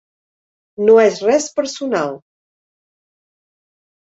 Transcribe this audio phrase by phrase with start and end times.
[0.87, 2.17] No és res personal.